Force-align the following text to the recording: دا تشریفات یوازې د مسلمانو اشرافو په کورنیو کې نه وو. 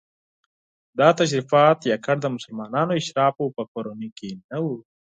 دا 0.99 1.09
تشریفات 1.19 1.77
یوازې 1.91 2.17
د 2.21 2.25
مسلمانو 2.35 2.91
اشرافو 2.99 3.45
په 3.55 3.63
کورنیو 3.71 4.15
کې 4.17 4.29
نه 4.49 4.57
وو. 4.63 4.75